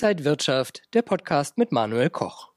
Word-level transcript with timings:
Inside 0.00 0.24
Wirtschaft, 0.24 0.82
der 0.94 1.02
Podcast 1.02 1.58
mit 1.58 1.72
Manuel 1.72 2.08
Koch. 2.08 2.50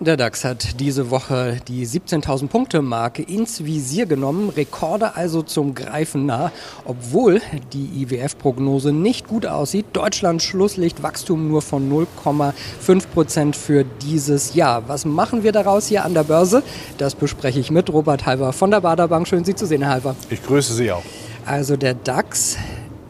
Der 0.00 0.18
DAX 0.18 0.44
hat 0.44 0.80
diese 0.80 1.10
Woche 1.10 1.56
die 1.66 1.86
17.000 1.86 2.48
Punkte 2.48 2.82
Marke 2.82 3.22
ins 3.22 3.64
Visier 3.64 4.04
genommen, 4.04 4.50
Rekorde 4.50 5.16
also 5.16 5.40
zum 5.40 5.74
Greifen 5.74 6.26
nah, 6.26 6.52
obwohl 6.84 7.40
die 7.72 8.02
IWF-Prognose 8.02 8.92
nicht 8.92 9.28
gut 9.28 9.46
aussieht. 9.46 9.86
Deutschland 9.94 10.42
Schlusslicht 10.42 11.02
Wachstum 11.02 11.48
nur 11.48 11.62
von 11.62 11.90
0,5 11.90 13.06
Prozent 13.14 13.56
für 13.56 13.86
dieses 14.02 14.54
Jahr. 14.54 14.86
Was 14.86 15.06
machen 15.06 15.42
wir 15.42 15.52
daraus 15.52 15.86
hier 15.86 16.04
an 16.04 16.12
der 16.12 16.24
Börse? 16.24 16.62
Das 16.98 17.14
bespreche 17.14 17.60
ich 17.60 17.70
mit 17.70 17.90
Robert 17.90 18.26
Halver 18.26 18.52
von 18.52 18.70
der 18.70 18.82
Baderbank. 18.82 19.26
Schön, 19.26 19.46
Sie 19.46 19.54
zu 19.54 19.64
sehen, 19.64 19.80
Herr 19.80 19.92
Halver. 19.92 20.16
Ich 20.28 20.44
grüße 20.44 20.74
Sie 20.74 20.92
auch. 20.92 21.02
Also 21.46 21.78
der 21.78 21.94
DAX 21.94 22.58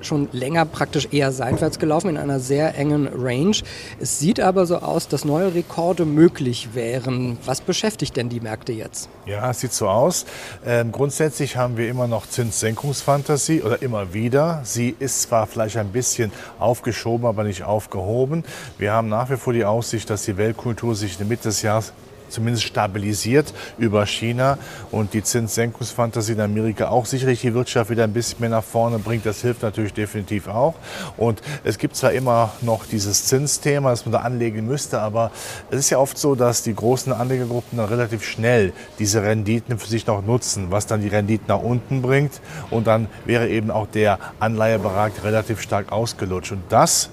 schon 0.06 0.28
länger 0.32 0.64
praktisch 0.64 1.08
eher 1.10 1.32
seitwärts 1.32 1.78
gelaufen 1.78 2.10
in 2.10 2.16
einer 2.16 2.40
sehr 2.40 2.76
engen 2.76 3.08
Range. 3.08 3.56
Es 4.00 4.18
sieht 4.18 4.40
aber 4.40 4.66
so 4.66 4.78
aus, 4.78 5.08
dass 5.08 5.24
neue 5.24 5.54
Rekorde 5.54 6.04
möglich 6.04 6.70
wären. 6.74 7.38
Was 7.44 7.60
beschäftigt 7.60 8.16
denn 8.16 8.28
die 8.28 8.40
Märkte 8.40 8.72
jetzt? 8.72 9.08
Ja, 9.26 9.50
es 9.50 9.60
sieht 9.60 9.72
so 9.72 9.88
aus. 9.88 10.26
Ähm, 10.66 10.92
grundsätzlich 10.92 11.56
haben 11.56 11.76
wir 11.76 11.88
immer 11.88 12.06
noch 12.06 12.26
Zinssenkungsfantasie 12.26 13.62
oder 13.62 13.82
immer 13.82 14.12
wieder. 14.14 14.60
Sie 14.64 14.94
ist 14.98 15.22
zwar 15.22 15.46
vielleicht 15.46 15.76
ein 15.76 15.88
bisschen 15.88 16.32
aufgeschoben, 16.58 17.26
aber 17.26 17.44
nicht 17.44 17.64
aufgehoben. 17.64 18.44
Wir 18.78 18.92
haben 18.92 19.08
nach 19.08 19.30
wie 19.30 19.36
vor 19.36 19.52
die 19.52 19.64
Aussicht, 19.64 20.10
dass 20.10 20.24
die 20.24 20.36
Weltkultur 20.36 20.94
sich 20.94 21.12
in 21.12 21.18
der 21.18 21.26
Mitte 21.26 21.44
des 21.44 21.62
Jahres 21.62 21.92
zumindest 22.28 22.64
stabilisiert 22.64 23.52
über 23.78 24.06
China 24.06 24.58
und 24.90 25.14
die 25.14 25.22
Zinssenkungsfantasie 25.22 26.32
in 26.32 26.40
Amerika 26.40 26.88
auch 26.88 27.06
sicherlich 27.06 27.40
die 27.40 27.54
Wirtschaft 27.54 27.90
wieder 27.90 28.04
ein 28.04 28.12
bisschen 28.12 28.40
mehr 28.40 28.50
nach 28.50 28.64
vorne 28.64 28.98
bringt. 28.98 29.26
Das 29.26 29.40
hilft 29.40 29.62
natürlich 29.62 29.92
definitiv 29.92 30.48
auch. 30.48 30.74
Und 31.16 31.40
es 31.64 31.78
gibt 31.78 31.96
zwar 31.96 32.12
immer 32.12 32.52
noch 32.60 32.86
dieses 32.86 33.26
Zinsthema, 33.26 33.90
das 33.90 34.04
man 34.06 34.12
da 34.12 34.20
anlegen 34.20 34.66
müsste, 34.66 35.00
aber 35.00 35.30
es 35.70 35.78
ist 35.78 35.90
ja 35.90 35.98
oft 35.98 36.18
so, 36.18 36.34
dass 36.34 36.62
die 36.62 36.74
großen 36.74 37.12
Anlegergruppen 37.12 37.78
dann 37.78 37.88
relativ 37.88 38.24
schnell 38.24 38.72
diese 38.98 39.22
Renditen 39.22 39.78
für 39.78 39.88
sich 39.88 40.06
noch 40.06 40.24
nutzen, 40.24 40.70
was 40.70 40.86
dann 40.86 41.02
die 41.02 41.08
Renditen 41.08 41.46
nach 41.48 41.62
unten 41.62 42.02
bringt. 42.02 42.40
Und 42.70 42.86
dann 42.86 43.08
wäre 43.24 43.48
eben 43.48 43.70
auch 43.70 43.86
der 43.86 44.18
Anleihebereich 44.40 45.12
relativ 45.22 45.60
stark 45.60 45.92
ausgelutscht. 45.92 46.52
Und 46.52 46.62
das 46.68 47.10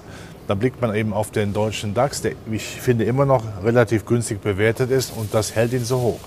da 0.52 0.56
blickt 0.56 0.82
man 0.82 0.94
eben 0.94 1.14
auf 1.14 1.30
den 1.30 1.54
deutschen 1.54 1.94
DAX, 1.94 2.20
der, 2.20 2.32
ich 2.50 2.62
finde, 2.62 3.04
immer 3.04 3.24
noch 3.24 3.42
relativ 3.64 4.04
günstig 4.04 4.42
bewertet 4.42 4.90
ist 4.90 5.10
und 5.16 5.32
das 5.32 5.54
hält 5.54 5.72
ihn 5.72 5.82
so 5.82 5.98
hoch. 5.98 6.20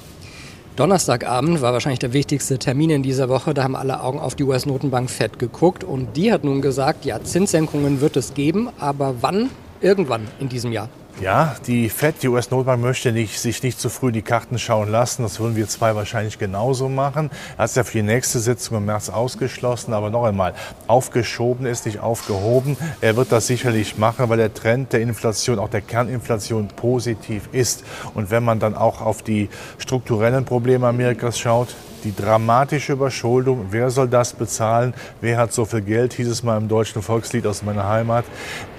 Donnerstagabend 0.77 1.61
war 1.61 1.73
wahrscheinlich 1.73 1.99
der 1.99 2.11
wichtigste 2.11 2.57
Termin 2.57 2.89
in 2.89 3.03
dieser 3.03 3.29
Woche. 3.29 3.53
Da 3.53 3.63
haben 3.63 3.75
alle 3.75 4.01
Augen 4.01 4.17
auf 4.17 4.33
die 4.33 4.43
US-Notenbank 4.43 5.11
FED 5.11 5.37
geguckt 5.37 5.83
und 5.83 6.17
die 6.17 6.33
hat 6.33 6.43
nun 6.43 6.63
gesagt, 6.63 7.05
ja, 7.05 7.23
Zinssenkungen 7.23 8.01
wird 8.01 8.17
es 8.17 8.33
geben, 8.33 8.69
aber 8.79 9.13
wann? 9.21 9.51
Irgendwann 9.79 10.27
in 10.39 10.49
diesem 10.49 10.71
Jahr. 10.71 10.89
Ja, 11.21 11.55
die 11.65 11.87
FED, 11.87 12.23
die 12.23 12.27
US-Notenbank, 12.27 12.81
möchte 12.81 13.13
nicht, 13.13 13.39
sich 13.39 13.63
nicht 13.63 13.79
zu 13.79 13.87
früh 13.87 14.11
die 14.11 14.21
Karten 14.21 14.59
schauen 14.59 14.89
lassen. 14.89 15.23
Das 15.23 15.39
würden 15.39 15.55
wir 15.55 15.65
zwei 15.69 15.95
wahrscheinlich 15.95 16.37
genauso 16.39 16.89
machen. 16.89 17.29
Er 17.55 17.63
hat 17.63 17.69
es 17.69 17.75
ja 17.75 17.85
für 17.85 17.99
die 17.99 18.03
nächste 18.03 18.39
Sitzung 18.39 18.79
im 18.79 18.85
März 18.85 19.07
ausgeschlossen. 19.07 19.93
Aber 19.93 20.09
noch 20.09 20.25
einmal, 20.25 20.53
aufgeschoben 20.87 21.67
ist 21.67 21.85
nicht 21.85 21.99
aufgehoben. 21.99 22.75
Er 22.99 23.15
wird 23.15 23.31
das 23.31 23.47
sicherlich 23.47 23.97
machen, 23.97 24.27
weil 24.27 24.37
der 24.37 24.53
Trend 24.53 24.91
der 24.91 24.99
Inflation, 24.99 25.57
auch 25.57 25.69
der 25.69 25.79
Kerninflation, 25.79 26.67
positiv 26.67 27.47
ist. 27.53 27.85
Und 28.13 28.29
wenn 28.29 28.43
man 28.43 28.59
dann 28.59 28.75
auch 28.75 28.99
auf 28.99 29.21
die 29.21 29.47
strukturellen 29.77 30.43
Probleme 30.43 30.85
Amerikas 30.85 31.39
schaut, 31.39 31.69
die 32.05 32.15
dramatische 32.15 32.93
Überschuldung. 32.93 33.67
Wer 33.71 33.89
soll 33.89 34.07
das 34.07 34.33
bezahlen? 34.33 34.93
Wer 35.21 35.37
hat 35.37 35.51
so 35.51 35.65
viel 35.65 35.81
Geld? 35.81 36.13
Hieß 36.13 36.27
es 36.27 36.43
mal 36.43 36.57
im 36.57 36.67
deutschen 36.67 37.01
Volkslied 37.01 37.45
aus 37.47 37.63
meiner 37.63 37.89
Heimat. 37.89 38.25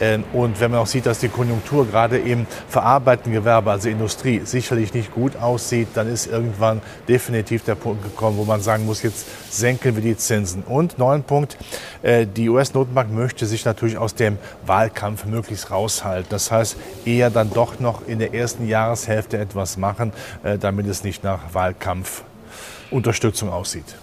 Ähm, 0.01 0.25
und 0.33 0.61
wenn 0.61 0.71
man 0.71 0.81
auch 0.81 0.87
sieht, 0.87 1.07
dass 1.07 1.19
die 1.19 1.29
Konjunktur 1.29 1.87
gerade 1.87 2.19
im 2.27 2.47
verarbeitenden 2.69 3.33
Gewerbe, 3.33 3.71
also 3.71 3.89
Industrie, 3.89 4.43
sicherlich 4.45 4.93
nicht 4.93 5.13
gut 5.13 5.37
aussieht, 5.37 5.89
dann 5.95 6.13
ist 6.13 6.27
irgendwann 6.27 6.83
definitiv 7.09 7.65
der 7.65 7.75
Punkt 7.75 8.03
gekommen, 8.03 8.37
wo 8.37 8.45
man 8.45 8.61
sagen 8.61 8.87
muss, 8.87 9.03
jetzt 9.03 9.27
senken 9.51 9.95
wir 9.95 10.03
die 10.03 10.17
Zinsen. 10.17 10.63
Und 10.63 10.99
neun 10.99 11.23
Punkt, 11.23 11.57
äh, 12.03 12.27
die 12.27 12.49
US-Notenbank 12.49 13.13
möchte 13.13 13.47
sich 13.47 13.65
natürlich 13.65 13.99
aus 13.99 14.15
dem 14.15 14.39
Wahlkampf 14.67 15.25
möglichst 15.25 15.71
raushalten. 15.71 16.29
Das 16.31 16.51
heißt, 16.51 16.77
eher 17.05 17.31
dann 17.31 17.51
doch 17.53 17.81
noch 17.81 18.07
in 18.07 18.19
der 18.19 18.35
ersten 18.35 18.69
Jahreshälfte 18.69 19.39
etwas 19.39 19.77
machen, 19.77 20.13
äh, 20.43 20.59
damit 20.59 20.87
es 20.87 21.05
nicht 21.05 21.25
nach 21.25 21.55
Wahlkampf 21.55 22.23
Unterstützung 22.91 23.51
aussieht. 23.51 23.97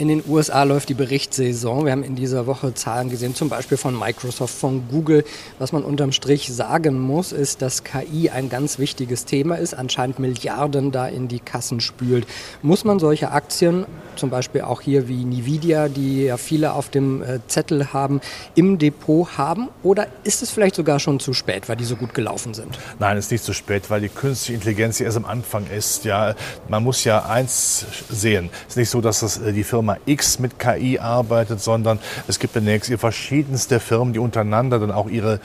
In 0.00 0.08
den 0.08 0.24
USA 0.26 0.62
läuft 0.62 0.88
die 0.88 0.94
Berichtssaison. 0.94 1.84
Wir 1.84 1.92
haben 1.92 2.04
in 2.04 2.16
dieser 2.16 2.46
Woche 2.46 2.72
Zahlen 2.72 3.10
gesehen, 3.10 3.34
zum 3.34 3.50
Beispiel 3.50 3.76
von 3.76 3.98
Microsoft, 3.98 4.54
von 4.54 4.88
Google. 4.88 5.24
Was 5.58 5.72
man 5.72 5.82
unterm 5.82 6.12
Strich 6.12 6.50
sagen 6.50 6.98
muss, 6.98 7.32
ist, 7.32 7.60
dass 7.60 7.84
KI 7.84 8.30
ein 8.30 8.48
ganz 8.48 8.78
wichtiges 8.78 9.26
Thema 9.26 9.56
ist, 9.56 9.74
anscheinend 9.74 10.18
Milliarden 10.18 10.90
da 10.90 11.06
in 11.06 11.28
die 11.28 11.38
Kassen 11.38 11.80
spült. 11.80 12.26
Muss 12.62 12.84
man 12.84 12.98
solche 12.98 13.30
Aktien, 13.30 13.84
zum 14.16 14.30
Beispiel 14.30 14.62
auch 14.62 14.80
hier 14.80 15.06
wie 15.06 15.20
Nvidia, 15.20 15.90
die 15.90 16.24
ja 16.24 16.38
viele 16.38 16.72
auf 16.72 16.88
dem 16.88 17.22
äh, 17.22 17.40
Zettel 17.46 17.92
haben, 17.92 18.22
im 18.54 18.78
Depot 18.78 19.36
haben? 19.36 19.68
Oder 19.82 20.06
ist 20.24 20.42
es 20.42 20.50
vielleicht 20.50 20.76
sogar 20.76 20.98
schon 20.98 21.20
zu 21.20 21.34
spät, 21.34 21.68
weil 21.68 21.76
die 21.76 21.84
so 21.84 21.96
gut 21.96 22.14
gelaufen 22.14 22.54
sind? 22.54 22.78
Nein, 22.98 23.18
es 23.18 23.26
ist 23.26 23.32
nicht 23.32 23.44
zu 23.44 23.52
spät, 23.52 23.90
weil 23.90 24.00
die 24.00 24.08
künstliche 24.08 24.54
Intelligenz 24.54 24.98
erst 24.98 25.18
am 25.18 25.26
Anfang 25.26 25.66
ist. 25.76 26.06
Ja, 26.06 26.36
man 26.70 26.82
muss 26.82 27.04
ja 27.04 27.26
eins 27.26 27.84
sehen. 28.08 28.48
Es 28.66 28.72
ist 28.72 28.76
nicht 28.78 28.90
so, 28.90 29.02
dass 29.02 29.20
das 29.20 29.36
äh, 29.36 29.52
die 29.52 29.62
Firma 29.62 29.89
Firma 29.90 29.96
X 30.06 30.38
mit 30.38 30.58
KI 30.58 30.98
arbeitet, 30.98 31.60
sondern 31.60 31.98
es 32.28 32.38
gibt 32.38 32.54
demnächst 32.54 32.92
verschiedenste 32.92 33.80
Firmen, 33.80 34.12
die 34.12 34.18
untereinander 34.18 34.78
dann 34.78 34.90
auch 34.90 35.08
ihre 35.08 35.40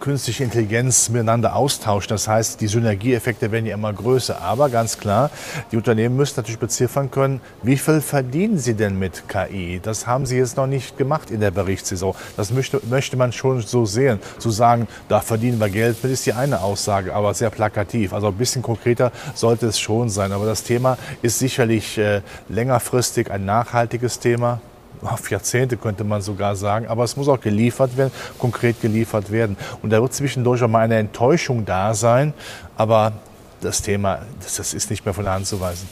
künstliche 0.00 0.44
Intelligenz 0.44 1.08
miteinander 1.08 1.56
austauschen. 1.56 2.08
Das 2.10 2.28
heißt, 2.28 2.60
die 2.60 2.66
Synergieeffekte 2.66 3.50
werden 3.50 3.66
ja 3.66 3.74
immer 3.74 3.92
größer. 3.92 4.40
Aber 4.42 4.68
ganz 4.68 4.98
klar, 4.98 5.30
die 5.72 5.76
Unternehmen 5.76 6.16
müssen 6.16 6.34
natürlich 6.36 6.58
beziffern 6.58 7.10
können, 7.10 7.40
wie 7.62 7.76
viel 7.76 8.00
verdienen 8.00 8.58
sie 8.58 8.74
denn 8.74 8.98
mit 8.98 9.24
KI? 9.28 9.80
Das 9.82 10.06
haben 10.06 10.26
sie 10.26 10.36
jetzt 10.36 10.56
noch 10.56 10.66
nicht 10.66 10.98
gemacht 10.98 11.30
in 11.30 11.40
der 11.40 11.50
Berichtssaison. 11.50 12.14
Das 12.36 12.50
möchte, 12.50 12.80
möchte 12.88 13.16
man 13.16 13.32
schon 13.32 13.60
so 13.62 13.86
sehen. 13.86 14.20
Zu 14.38 14.50
sagen, 14.50 14.86
da 15.08 15.20
verdienen 15.20 15.58
wir 15.58 15.68
Geld 15.68 16.02
mit, 16.02 16.12
ist 16.12 16.26
die 16.26 16.32
eine 16.32 16.60
Aussage, 16.60 17.14
aber 17.14 17.34
sehr 17.34 17.50
plakativ. 17.50 18.12
Also 18.12 18.28
ein 18.28 18.34
bisschen 18.34 18.62
konkreter 18.62 19.12
sollte 19.34 19.66
es 19.66 19.78
schon 19.78 20.08
sein. 20.08 20.32
Aber 20.32 20.46
das 20.46 20.62
Thema 20.62 20.98
ist 21.22 21.38
sicherlich 21.38 21.98
äh, 21.98 22.22
längerfristig 22.48 23.30
ein 23.30 23.44
nachhaltiges 23.44 24.18
Thema 24.18 24.60
auf 25.02 25.30
Jahrzehnte 25.30 25.76
könnte 25.76 26.04
man 26.04 26.22
sogar 26.22 26.56
sagen, 26.56 26.86
aber 26.86 27.04
es 27.04 27.16
muss 27.16 27.28
auch 27.28 27.40
geliefert 27.40 27.96
werden, 27.96 28.12
konkret 28.38 28.80
geliefert 28.80 29.30
werden. 29.30 29.56
Und 29.82 29.90
da 29.90 30.00
wird 30.00 30.14
zwischendurch 30.14 30.62
auch 30.62 30.68
mal 30.68 30.80
eine 30.80 30.96
Enttäuschung 30.96 31.64
da 31.64 31.94
sein, 31.94 32.34
aber 32.76 33.12
das 33.60 33.82
Thema, 33.82 34.20
das, 34.40 34.56
das 34.56 34.74
ist 34.74 34.90
nicht 34.90 35.04
mehr 35.04 35.14
von 35.14 35.24
der 35.24 35.34
Hand 35.34 35.46
zu 35.46 35.60
weisen. 35.60 35.88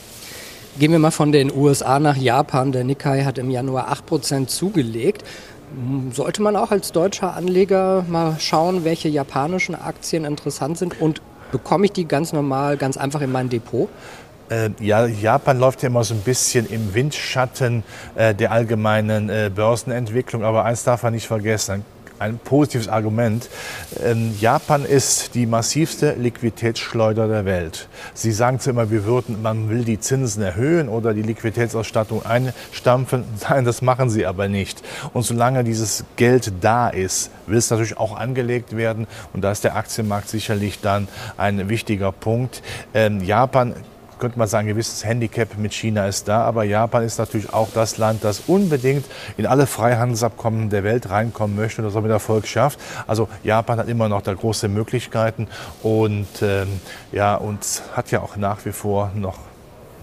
Gehen 0.79 0.91
wir 0.91 0.99
mal 0.99 1.13
von 1.13 1.31
den 1.31 1.55
USA 1.55 2.01
nach 2.01 2.17
Japan. 2.17 2.73
Der 2.73 2.83
Nikkei 2.83 3.25
hat 3.25 3.39
im 3.39 3.51
Januar 3.51 3.93
8% 3.93 4.49
zugelegt. 4.49 5.23
Sollte 6.13 6.43
man 6.43 6.57
auch 6.57 6.73
als 6.73 6.93
deutscher 6.93 7.35
Anleger 7.35 8.05
mal 8.09 8.37
schauen, 8.39 8.85
welche 8.85 9.09
japanischen 9.09 9.75
Aktien 9.75 10.25
interessant 10.25 10.79
sind 10.79 11.01
und 11.01 11.23
bekomme 11.53 11.87
ich 11.87 11.93
die 11.93 12.07
ganz 12.07 12.33
normal, 12.33 12.77
ganz 12.77 12.97
einfach 12.97 13.21
in 13.21 13.31
mein 13.31 13.49
Depot? 13.49 13.89
Äh, 14.51 14.71
ja, 14.81 15.07
Japan 15.07 15.59
läuft 15.59 15.83
ja 15.83 15.89
immer 15.89 16.05
so 16.05 16.15
ein 16.15 16.21
bisschen 16.21 16.67
im 16.67 16.95
Windschatten 16.95 17.83
äh, 18.15 18.35
der 18.35 18.53
allgemeinen 18.53 19.29
äh, 19.29 19.51
Börsenentwicklung. 19.55 20.45
Aber 20.45 20.65
eins 20.65 20.85
darf 20.85 21.03
man 21.03 21.15
nicht 21.15 21.27
vergessen, 21.27 21.85
ein 22.19 22.39
positives 22.39 22.89
Argument. 22.89 23.49
Ähm, 24.03 24.35
Japan 24.41 24.85
ist 24.85 25.35
die 25.35 25.47
massivste 25.47 26.13
Liquiditätsschleuder 26.13 27.27
der 27.29 27.45
Welt. 27.45 27.89
Sie 28.15 28.33
sagen 28.33 28.61
zwar 28.61 28.73
immer, 28.73 28.91
wir 28.91 29.05
würden, 29.05 29.43
man 29.43 29.69
will 29.69 29.85
die 29.85 29.99
Zinsen 29.99 30.43
erhöhen 30.43 30.89
oder 30.89 31.13
die 31.13 31.23
Liquiditätsausstattung 31.23 32.25
einstampfen. 32.25 33.25
Nein, 33.49 33.65
das 33.65 33.83
machen 33.83 34.11
sie 34.11 34.27
aber 34.27 34.49
nicht. 34.49 34.83
Und 35.13 35.25
solange 35.25 35.65
dieses 35.65 36.05
Geld 36.17 36.53
da 36.61 36.89
ist, 36.89 37.31
will 37.47 37.59
es 37.59 37.71
natürlich 37.71 37.99
auch 37.99 38.17
angelegt 38.17 38.77
werden. 38.77 39.07
Und 39.33 39.43
da 39.43 39.51
ist 39.51 39.65
der 39.65 39.77
Aktienmarkt 39.77 40.29
sicherlich 40.29 40.81
dann 40.81 41.09
ein 41.37 41.69
wichtiger 41.69 42.13
Punkt. 42.13 42.63
Ähm, 42.95 43.23
Japan 43.25 43.75
könnte 44.19 44.39
man 44.39 44.49
sagen, 44.49 44.67
ein 44.67 44.75
gewisses 44.75 45.05
Handicap 45.05 45.57
mit 45.57 45.73
China 45.73 46.07
ist 46.07 46.29
da. 46.29 46.43
Aber 46.43 46.65
Japan 46.65 47.05
ist 47.05 47.19
natürlich 47.19 47.53
auch 47.53 47.69
das 47.75 47.99
Land, 47.99 48.25
das 48.25 48.43
unbedingt 48.47 49.05
in 49.37 49.47
alle 49.47 49.67
Freihandelsabkommen 49.67 50.71
der 50.71 50.85
Welt 50.85 51.11
reinkommen 51.11 51.57
möchte 51.57 51.83
und 51.83 51.89
das 51.89 51.97
auch 51.97 52.03
mit 52.03 52.11
Erfolg 52.11 52.47
schafft. 52.47 52.79
Also 53.07 53.29
Japan 53.43 53.79
hat 53.79 53.89
immer 53.89 54.09
noch 54.09 54.23
da 54.23 54.35
große 54.35 54.69
Möglichkeiten 54.69 55.49
und, 55.83 56.27
ähm, 56.43 56.81
ja, 57.13 57.37
und 57.37 57.83
hat 57.95 58.11
ja 58.11 58.21
auch 58.21 58.37
nach 58.37 58.65
wie 58.65 58.73
vor 58.73 59.11
noch 59.15 59.39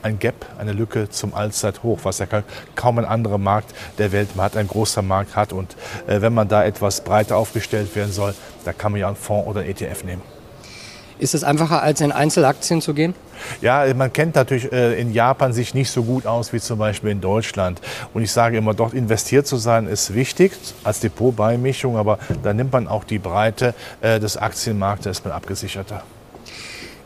ein 0.04 0.20
Gap, 0.20 0.46
eine 0.58 0.74
Lücke 0.74 1.10
zum 1.10 1.34
Allzeithoch, 1.34 2.00
was 2.04 2.20
ja 2.20 2.26
kaum 2.76 2.98
ein 2.98 3.06
anderer 3.06 3.38
Markt 3.38 3.74
der 3.98 4.12
Welt 4.12 4.30
hat, 4.38 4.58
ein 4.58 4.68
großer 4.68 5.02
Markt 5.02 5.36
hat. 5.36 5.54
Und 5.54 5.76
äh, 6.08 6.22
wenn 6.22 6.34
man 6.34 6.48
da 6.48 6.64
etwas 6.64 7.04
breiter 7.04 7.38
aufgestellt 7.38 7.96
werden 7.96 8.12
soll, 8.12 8.34
da 8.66 8.74
kann 8.74 8.92
man 8.92 9.02
ja 9.02 9.08
einen 9.08 9.16
Fonds 9.16 9.48
oder 9.48 9.62
einen 9.62 9.70
ETF 9.70 10.04
nehmen. 10.04 10.41
Ist 11.22 11.36
es 11.36 11.44
einfacher, 11.44 11.84
als 11.84 12.02
in 12.02 12.12
Einzelaktien 12.12 12.82
zu 12.82 12.96
gehen? 12.96 13.14
Ja, 13.62 13.86
man 13.94 14.12
kennt 14.12 14.34
natürlich 14.34 14.72
äh, 14.72 15.00
in 15.00 15.14
Japan 15.14 15.54
sich 15.54 15.76
nicht 15.76 15.92
so 15.92 16.02
gut 16.02 16.26
aus 16.26 16.52
wie 16.52 16.60
zum 16.60 16.80
Beispiel 16.80 17.12
in 17.12 17.22
Deutschland. 17.22 17.80
Und 18.16 18.24
ich 18.24 18.32
sage 18.32 18.58
immer, 18.58 18.74
dort 18.74 18.96
investiert 18.96 19.46
zu 19.46 19.58
sein 19.58 19.86
ist 19.86 20.16
wichtig 20.16 20.52
als 20.84 21.00
Depotbeimischung, 21.00 21.96
aber 21.96 22.18
da 22.42 22.54
nimmt 22.54 22.74
man 22.74 22.88
auch 22.88 23.04
die 23.04 23.20
Breite 23.20 23.76
äh, 24.02 24.20
des 24.20 24.36
Aktienmarktes, 24.36 25.20
ist 25.20 25.24
man 25.24 25.32
abgesicherter. 25.32 26.02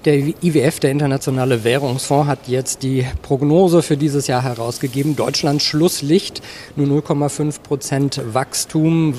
Der 0.05 0.15
IWF, 0.15 0.79
der 0.79 0.91
Internationale 0.91 1.65
Währungsfonds, 1.65 2.29
hat 2.29 2.47
jetzt 2.47 2.83
die 2.83 3.05
Prognose 3.21 3.81
für 3.81 3.97
dieses 3.97 4.27
Jahr 4.27 4.43
herausgegeben. 4.43 5.17
Deutschland 5.17 5.61
Schlusslicht, 5.61 6.41
nur 6.77 6.87
0,5 7.01 7.61
Prozent 7.61 8.21
Wachstum 8.33 9.15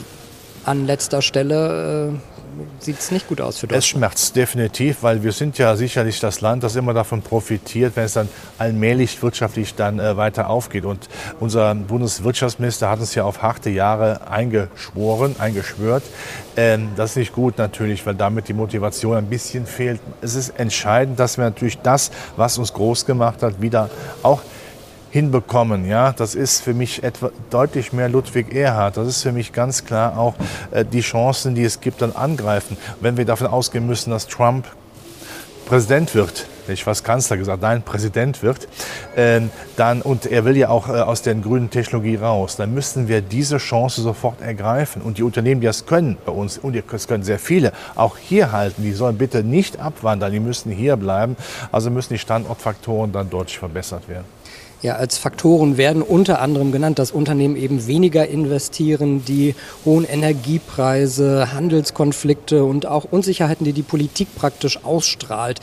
an 0.65 0.87
letzter 0.87 1.21
Stelle. 1.21 2.15
Äh, 2.15 2.36
sieht 2.87 3.01
es 3.01 3.11
nicht 3.11 3.29
gut 3.29 3.41
aus 3.41 3.59
für 3.59 3.67
Deutschland. 3.67 3.83
Es 3.83 3.87
schmerzt 3.87 4.37
definitiv, 4.37 5.03
weil 5.03 5.23
wir 5.23 5.33
sind 5.33 5.59
ja 5.59 5.77
sicherlich 5.77 6.21
das 6.21 6.41
Land, 6.41 6.63
das 6.63 6.77
immer 6.77 6.95
davon 6.95 7.21
profitiert, 7.21 7.97
wenn 7.97 8.05
es 8.05 8.15
dann 8.15 8.29
allmählich 8.59 9.21
wirtschaftlich 9.23 9.75
dann 9.75 9.99
äh, 9.99 10.17
weiter 10.17 10.49
aufgeht. 10.49 10.85
Und 10.85 11.09
unser 11.41 11.75
Bundeswirtschaftsminister 11.75 12.89
hat 12.89 13.01
uns 13.01 13.15
ja 13.15 13.25
auf 13.25 13.43
harte 13.43 13.71
Jahre 13.71 14.29
eingeschworen, 14.31 15.37
eingeschwört. 15.39 16.05
Ähm, 16.57 16.91
das 16.97 17.11
ist 17.11 17.17
nicht 17.17 17.33
gut 17.33 17.59
natürlich, 17.59 18.07
weil 18.07 18.15
damit 18.15 18.49
die 18.49 18.55
Motivation 18.55 19.17
ein 19.17 19.27
bisschen 19.27 19.67
fehlt. 19.67 20.01
Es 20.23 20.35
ist 20.35 20.51
entscheidend, 20.59 21.19
dass 21.19 21.37
wir 21.37 21.45
natürlich 21.45 21.79
das, 21.79 22.13
was 22.37 22.57
uns 22.57 22.73
groß 22.73 23.05
gemacht 23.05 23.43
hat, 23.43 23.61
wieder 23.61 23.91
auch 24.23 24.43
hinbekommen. 25.17 25.89
Ja, 25.89 26.13
das 26.13 26.35
ist 26.35 26.63
für 26.63 26.75
mich 26.75 27.03
etwa 27.03 27.31
deutlich 27.49 27.95
mehr 27.95 28.11
Ludwig 28.11 28.55
Erhard. 28.55 28.99
Das 28.99 29.09
ist 29.09 29.23
für 29.23 29.33
mich 29.33 29.55
ganz 29.55 29.87
klar 29.87 30.19
auch 30.19 30.35
äh, 30.73 30.85
die 30.85 31.01
Chancen, 31.01 31.55
die 31.55 31.65
es 31.65 31.81
gibt, 31.81 32.03
dann 32.03 32.13
angreifen. 32.13 32.77
Wenn 33.01 33.17
wir 33.17 33.25
davon 33.25 33.47
ausgehen 33.47 33.87
müssen, 33.87 34.11
dass 34.11 34.27
Trump 34.27 34.67
Präsident 35.65 36.15
wird, 36.15 36.47
ich 36.69 36.85
fast 36.85 37.03
Kanzler 37.03 37.39
gesagt, 37.39 37.63
nein, 37.63 37.81
Präsident 37.81 38.43
wird, 38.43 38.69
äh, 39.17 39.41
dann, 39.77 40.03
und 40.03 40.27
er 40.27 40.45
will 40.45 40.55
ja 40.55 40.69
auch 40.69 40.91
äh, 40.91 40.93
aus 40.93 41.23
der 41.23 41.35
grünen 41.37 41.71
Technologie 41.71 42.17
raus, 42.17 42.57
dann 42.57 42.75
müssen 42.75 43.09
wir 43.09 43.23
diese 43.23 43.57
Chance 43.57 44.03
sofort 44.03 44.43
ergreifen. 44.43 45.01
Und 45.01 45.17
die 45.17 45.23
Unternehmen, 45.23 45.63
die 45.63 45.67
das 45.67 45.87
können 45.87 46.19
bei 46.27 46.33
uns, 46.33 46.59
und 46.59 46.77
das 46.91 47.09
können 47.09 47.25
sehr 47.25 47.39
viele, 47.39 47.73
auch 47.95 48.19
hier 48.19 48.53
halten, 48.53 48.83
die 48.83 48.93
sollen 48.93 49.17
bitte 49.17 49.43
nicht 49.43 49.81
abwandern, 49.81 50.31
die 50.31 50.41
müssen 50.41 50.71
hier 50.71 50.97
bleiben. 50.99 51.37
Also 51.73 51.91
müssen 51.91 52.13
die 52.13 52.19
Standortfaktoren 52.19 53.13
dann 53.13 53.31
deutlich 53.31 53.59
verbessert 53.59 54.09
werden. 54.11 54.36
Ja, 54.87 54.95
als 54.95 55.19
Faktoren 55.19 55.79
werden 55.79 56.01
unter 56.01 56.41
anderem 56.41 56.71
genannt, 56.71 57.01
dass 57.01 57.11
Unternehmen 57.11 57.57
eben 57.57 57.89
weniger 57.89 58.29
investieren, 58.29 59.25
die 59.25 59.57
hohen 59.85 60.05
Energiepreise, 60.05 61.53
Handelskonflikte 61.53 62.63
und 62.63 62.87
auch 62.87 63.03
Unsicherheiten, 63.03 63.65
die 63.65 63.73
die 63.73 63.83
Politik 63.83 64.29
praktisch 64.37 64.85
ausstrahlt. 64.85 65.59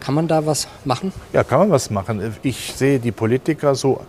Kann 0.00 0.14
man 0.14 0.28
da 0.28 0.46
was 0.46 0.66
machen? 0.86 1.12
Ja, 1.34 1.44
kann 1.44 1.58
man 1.58 1.72
was 1.72 1.90
machen. 1.90 2.34
Ich 2.42 2.72
sehe 2.74 2.98
die 3.00 3.12
Politiker 3.12 3.74
so 3.74 4.00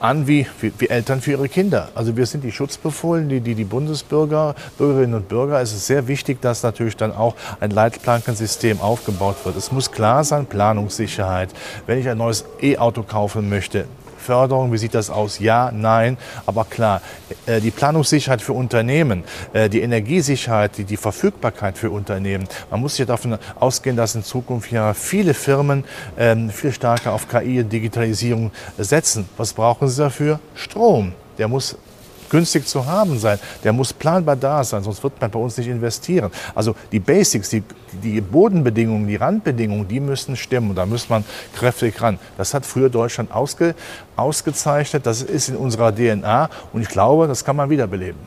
an 0.00 0.26
wie, 0.26 0.46
wie, 0.60 0.72
wie, 0.78 0.88
Eltern 0.88 1.20
für 1.20 1.32
ihre 1.32 1.48
Kinder. 1.48 1.88
Also 1.94 2.16
wir 2.16 2.26
sind 2.26 2.44
die 2.44 2.52
Schutzbefohlen, 2.52 3.28
die, 3.28 3.40
die, 3.40 3.54
die 3.54 3.64
Bundesbürger, 3.64 4.54
Bürgerinnen 4.76 5.14
und 5.14 5.28
Bürger. 5.28 5.60
Es 5.60 5.72
ist 5.72 5.86
sehr 5.86 6.08
wichtig, 6.08 6.40
dass 6.40 6.62
natürlich 6.62 6.96
dann 6.96 7.12
auch 7.12 7.34
ein 7.60 7.70
Leitplankensystem 7.70 8.80
aufgebaut 8.80 9.36
wird. 9.44 9.56
Es 9.56 9.72
muss 9.72 9.90
klar 9.90 10.24
sein, 10.24 10.46
Planungssicherheit. 10.46 11.50
Wenn 11.86 11.98
ich 11.98 12.08
ein 12.08 12.18
neues 12.18 12.44
E-Auto 12.60 13.02
kaufen 13.02 13.48
möchte, 13.48 13.86
Förderung? 14.18 14.72
Wie 14.72 14.78
sieht 14.78 14.94
das 14.94 15.10
aus? 15.10 15.38
Ja, 15.38 15.70
nein. 15.72 16.18
Aber 16.46 16.64
klar, 16.64 17.00
äh, 17.46 17.60
die 17.60 17.70
Planungssicherheit 17.70 18.42
für 18.42 18.52
Unternehmen, 18.52 19.24
äh, 19.52 19.68
die 19.68 19.80
Energiesicherheit, 19.80 20.72
die, 20.76 20.96
Verfügbarkeit 20.96 21.78
für 21.78 21.90
Unternehmen. 21.90 22.48
Man 22.70 22.80
muss 22.80 22.98
ja 22.98 23.04
davon 23.04 23.38
ausgehen, 23.58 23.96
dass 23.96 24.14
in 24.14 24.24
Zukunft 24.24 24.72
ja 24.72 24.94
viele 24.94 25.32
Firmen 25.32 25.84
ähm, 26.18 26.50
viel 26.50 26.72
stärker 26.72 27.12
auf 27.12 27.28
KI 27.28 27.60
und 27.60 27.72
Digitalisierung 27.72 28.50
setzen. 28.76 29.28
Was 29.36 29.52
brauchen 29.52 29.88
sie 29.88 30.02
dafür? 30.02 30.40
Strom. 30.54 31.12
Der 31.38 31.46
muss 31.46 31.76
günstig 32.30 32.66
zu 32.66 32.86
haben 32.86 33.18
sein. 33.18 33.38
Der 33.64 33.72
muss 33.72 33.92
planbar 33.92 34.36
da 34.36 34.64
sein, 34.64 34.82
sonst 34.82 35.02
wird 35.02 35.20
man 35.20 35.30
bei 35.30 35.38
uns 35.38 35.56
nicht 35.56 35.68
investieren. 35.68 36.30
Also 36.54 36.74
die 36.92 37.00
Basics, 37.00 37.50
die, 37.50 37.62
die 38.02 38.20
Bodenbedingungen, 38.20 39.06
die 39.06 39.16
Randbedingungen, 39.16 39.88
die 39.88 40.00
müssen 40.00 40.36
stimmen. 40.36 40.74
Da 40.74 40.86
muss 40.86 41.08
man 41.08 41.24
kräftig 41.54 42.00
ran. 42.00 42.18
Das 42.36 42.54
hat 42.54 42.64
früher 42.66 42.90
Deutschland 42.90 43.32
ausge, 43.32 43.74
ausgezeichnet. 44.16 45.06
Das 45.06 45.22
ist 45.22 45.48
in 45.48 45.56
unserer 45.56 45.94
DNA. 45.94 46.50
Und 46.72 46.82
ich 46.82 46.88
glaube, 46.88 47.26
das 47.26 47.44
kann 47.44 47.56
man 47.56 47.70
wiederbeleben. 47.70 48.18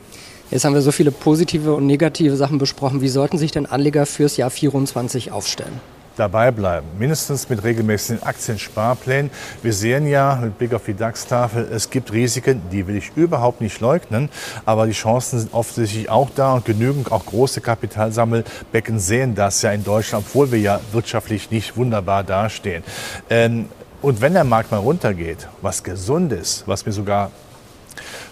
Jetzt 0.50 0.66
haben 0.66 0.74
wir 0.74 0.82
so 0.82 0.92
viele 0.92 1.10
positive 1.12 1.72
und 1.74 1.86
negative 1.86 2.36
Sachen 2.36 2.58
besprochen. 2.58 3.00
Wie 3.00 3.08
sollten 3.08 3.38
sich 3.38 3.52
denn 3.52 3.64
Anleger 3.64 4.04
fürs 4.04 4.36
Jahr 4.36 4.50
2024 4.50 5.32
aufstellen? 5.32 5.80
Dabei 6.16 6.50
bleiben, 6.50 6.86
mindestens 6.98 7.48
mit 7.48 7.62
regelmäßigen 7.64 8.22
Aktiensparplänen. 8.22 9.30
Wir 9.62 9.72
sehen 9.72 10.06
ja 10.06 10.36
mit 10.42 10.58
Blick 10.58 10.74
auf 10.74 10.84
die 10.84 10.94
DAX-Tafel, 10.94 11.68
es 11.72 11.90
gibt 11.90 12.12
Risiken, 12.12 12.62
die 12.70 12.86
will 12.86 12.96
ich 12.96 13.12
überhaupt 13.16 13.60
nicht 13.60 13.80
leugnen, 13.80 14.28
aber 14.64 14.86
die 14.86 14.92
Chancen 14.92 15.40
sind 15.40 15.54
offensichtlich 15.54 16.10
auch 16.10 16.30
da 16.34 16.54
und 16.54 16.64
genügend 16.64 17.12
auch 17.12 17.26
große 17.26 17.60
Kapitalsammelbecken 17.60 18.98
sehen 18.98 19.34
das 19.34 19.62
ja 19.62 19.72
in 19.72 19.84
Deutschland, 19.84 20.24
obwohl 20.26 20.52
wir 20.52 20.58
ja 20.58 20.80
wirtschaftlich 20.92 21.50
nicht 21.50 21.76
wunderbar 21.76 22.24
dastehen. 22.24 22.82
Ähm, 23.30 23.68
und 24.02 24.20
wenn 24.20 24.32
der 24.32 24.44
Markt 24.44 24.72
mal 24.72 24.78
runtergeht, 24.78 25.48
was 25.60 25.82
gesund 25.84 26.32
ist, 26.32 26.64
was 26.66 26.84
mir 26.84 26.92
sogar 26.92 27.30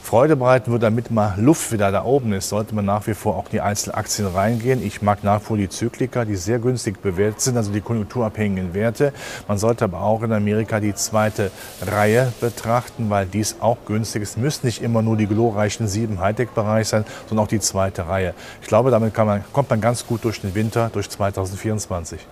Freude 0.02 0.34
bereiten 0.36 0.72
würde, 0.72 0.86
damit 0.86 1.10
mal 1.10 1.34
Luft 1.38 1.70
wieder 1.72 1.92
da 1.92 2.04
oben 2.04 2.32
ist, 2.32 2.48
sollte 2.48 2.74
man 2.74 2.84
nach 2.84 3.06
wie 3.06 3.14
vor 3.14 3.36
auch 3.36 3.48
die 3.48 3.60
Einzelaktien 3.60 4.26
reingehen. 4.26 4.84
Ich 4.84 5.02
mag 5.02 5.22
nach 5.22 5.40
wie 5.40 5.44
vor 5.44 5.56
die 5.56 5.68
Zyklika, 5.68 6.24
die 6.24 6.36
sehr 6.36 6.58
günstig 6.58 7.00
bewertet 7.00 7.40
sind, 7.40 7.56
also 7.56 7.70
die 7.70 7.80
konjunkturabhängigen 7.80 8.74
Werte. 8.74 9.12
Man 9.46 9.58
sollte 9.58 9.84
aber 9.84 10.00
auch 10.02 10.22
in 10.22 10.32
Amerika 10.32 10.80
die 10.80 10.94
zweite 10.94 11.50
Reihe 11.80 12.32
betrachten, 12.40 13.08
weil 13.08 13.26
dies 13.26 13.56
auch 13.60 13.78
günstig 13.86 14.22
ist. 14.22 14.30
Es 14.30 14.36
müssen 14.36 14.66
nicht 14.66 14.82
immer 14.82 15.02
nur 15.02 15.16
die 15.16 15.26
glorreichen 15.26 15.86
sieben 15.86 16.20
Hightech-Bereich 16.20 16.88
sein, 16.88 17.04
sondern 17.28 17.44
auch 17.44 17.48
die 17.48 17.60
zweite 17.60 18.08
Reihe. 18.08 18.34
Ich 18.62 18.68
glaube, 18.68 18.90
damit 18.90 19.16
man, 19.16 19.44
kommt 19.52 19.70
man 19.70 19.80
ganz 19.80 20.06
gut 20.06 20.24
durch 20.24 20.40
den 20.40 20.54
Winter, 20.54 20.90
durch 20.92 21.08
2024. 21.08 22.26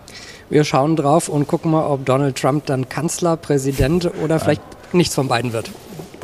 Wir 0.50 0.64
schauen 0.64 0.96
drauf 0.96 1.28
und 1.28 1.46
gucken 1.46 1.70
mal, 1.70 1.86
ob 1.86 2.06
Donald 2.06 2.36
Trump 2.40 2.66
dann 2.66 2.88
Kanzler, 2.88 3.36
Präsident 3.36 4.10
oder 4.22 4.40
vielleicht 4.40 4.62
nichts 4.92 5.14
von 5.14 5.28
beiden 5.28 5.52
wird. 5.52 5.70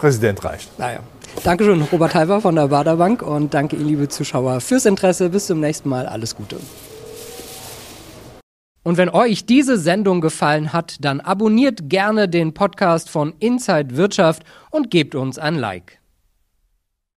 Präsident 0.05 0.45
reicht. 0.45 0.79
Naja. 0.79 0.99
Dankeschön, 1.45 1.81
Robert 1.81 2.15
Halver 2.15 2.43
von 2.43 2.55
der 2.55 2.69
Baderbank 2.69 3.23
und 3.23 3.55
danke 3.55 3.77
Ihnen, 3.77 3.89
liebe 3.89 4.07
Zuschauer, 4.07 4.61
fürs 4.61 4.85
Interesse. 4.85 5.31
Bis 5.31 5.47
zum 5.47 5.61
nächsten 5.61 5.89
Mal. 5.89 6.05
Alles 6.05 6.37
Gute. 6.37 6.57
Und 8.83 8.99
wenn 8.99 9.09
euch 9.09 9.47
diese 9.47 9.79
Sendung 9.79 10.21
gefallen 10.21 10.75
hat, 10.75 10.97
dann 11.01 11.23
abonniert 11.23 11.89
gerne 11.89 12.29
den 12.29 12.53
Podcast 12.53 13.09
von 13.09 13.33
Inside 13.39 13.97
Wirtschaft 13.97 14.43
und 14.71 14.91
gebt 14.91 15.15
uns 15.15 15.39
ein 15.39 15.55
Like. 15.55 15.99